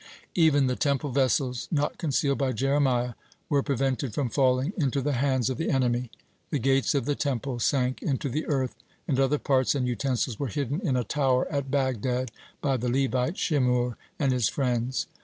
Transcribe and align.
(61) 0.29 0.29
Even 0.47 0.65
the 0.65 0.75
Temple 0.75 1.11
vessels 1.11 1.67
not 1.69 1.99
concealed 1.99 2.39
by 2.39 2.51
Jeremiah 2.53 3.13
were 3.49 3.61
prevented 3.61 4.15
from 4.15 4.31
falling 4.31 4.73
into 4.75 4.99
the 4.99 5.13
hands 5.13 5.47
of 5.47 5.59
the 5.59 5.69
enemy; 5.69 6.09
the 6.49 6.57
gates 6.57 6.95
of 6.95 7.05
the 7.05 7.13
Temple 7.13 7.59
sank 7.59 8.01
into 8.01 8.27
the 8.27 8.47
earth, 8.47 8.71
(62) 8.71 8.95
and 9.09 9.19
other 9.19 9.37
parts 9.37 9.75
and 9.75 9.87
utensils 9.87 10.39
were 10.39 10.47
hidden 10.47 10.79
in 10.81 10.97
a 10.97 11.03
tower 11.03 11.47
at 11.51 11.69
Bagdad 11.69 12.31
by 12.61 12.77
the 12.77 12.89
Levite 12.89 13.35
Shimur 13.37 13.89
(63) 13.89 13.93
and 14.17 14.31
his 14.33 14.49
friends. 14.49 15.05